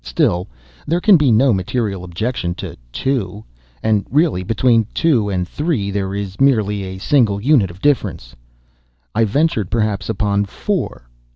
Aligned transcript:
Still, 0.03 0.47
there 0.87 0.99
can 0.99 1.15
be 1.15 1.31
no 1.31 1.53
material 1.53 2.03
objection 2.03 2.55
to 2.55 2.75
two. 2.91 3.43
And 3.83 4.03
really 4.09 4.41
between 4.41 4.87
two 4.95 5.29
and 5.29 5.47
three, 5.47 5.91
there 5.91 6.15
is 6.15 6.41
merely 6.41 6.81
a 6.81 6.97
single 6.97 7.39
unit 7.39 7.69
of 7.69 7.83
difference. 7.83 8.35
I 9.13 9.25
ventured, 9.25 9.69
perhaps, 9.69 10.09
upon 10.09 10.45
four. 10.45 11.07